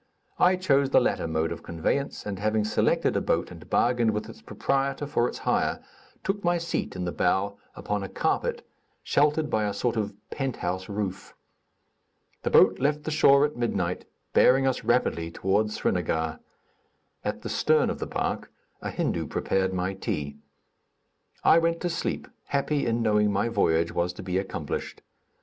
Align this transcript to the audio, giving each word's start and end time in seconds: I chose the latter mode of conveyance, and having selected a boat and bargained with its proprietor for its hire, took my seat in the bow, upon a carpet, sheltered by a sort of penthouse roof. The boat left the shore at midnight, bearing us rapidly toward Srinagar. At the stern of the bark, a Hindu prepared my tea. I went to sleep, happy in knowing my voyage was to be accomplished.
I 0.39 0.55
chose 0.55 0.89
the 0.89 0.99
latter 0.99 1.27
mode 1.27 1.51
of 1.51 1.61
conveyance, 1.61 2.25
and 2.25 2.39
having 2.39 2.65
selected 2.65 3.15
a 3.15 3.21
boat 3.21 3.51
and 3.51 3.69
bargained 3.69 4.09
with 4.15 4.27
its 4.29 4.41
proprietor 4.41 5.05
for 5.05 5.27
its 5.29 5.37
hire, 5.37 5.79
took 6.23 6.43
my 6.43 6.57
seat 6.57 6.95
in 6.95 7.05
the 7.05 7.11
bow, 7.11 7.59
upon 7.75 8.01
a 8.01 8.09
carpet, 8.09 8.67
sheltered 9.03 9.47
by 9.51 9.65
a 9.65 9.75
sort 9.75 9.97
of 9.97 10.15
penthouse 10.31 10.89
roof. 10.89 11.35
The 12.41 12.49
boat 12.49 12.79
left 12.79 13.03
the 13.03 13.11
shore 13.11 13.45
at 13.45 13.55
midnight, 13.55 14.05
bearing 14.33 14.65
us 14.65 14.83
rapidly 14.83 15.29
toward 15.29 15.69
Srinagar. 15.69 16.39
At 17.23 17.43
the 17.43 17.49
stern 17.49 17.91
of 17.91 17.99
the 17.99 18.07
bark, 18.07 18.51
a 18.81 18.89
Hindu 18.89 19.27
prepared 19.27 19.71
my 19.71 19.93
tea. 19.93 20.37
I 21.43 21.59
went 21.59 21.79
to 21.81 21.91
sleep, 21.91 22.27
happy 22.45 22.87
in 22.87 23.03
knowing 23.03 23.31
my 23.31 23.49
voyage 23.49 23.91
was 23.91 24.13
to 24.13 24.23
be 24.23 24.39
accomplished. 24.39 25.03